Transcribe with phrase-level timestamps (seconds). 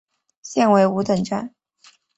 [0.41, 1.53] 现为五等站。